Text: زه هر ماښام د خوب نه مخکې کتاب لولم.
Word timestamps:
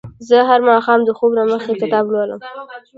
زه 0.27 0.37
هر 0.49 0.59
ماښام 0.69 0.99
د 1.05 1.09
خوب 1.17 1.31
نه 1.37 1.43
مخکې 1.51 1.73
کتاب 1.81 2.05
لولم. 2.13 2.39